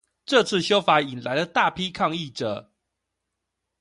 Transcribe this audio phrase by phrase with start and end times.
[0.25, 2.71] 這次修法引來了大批抗議者